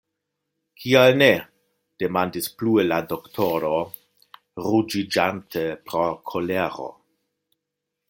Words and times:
Kial 0.83 1.17
ne? 1.21 1.27
demandis 2.03 2.49
plue 2.61 2.87
la 2.87 2.99
doktoro, 3.13 3.75
ruĝiĝante 4.69 5.67
pro 5.89 6.11
kolero. 6.33 6.93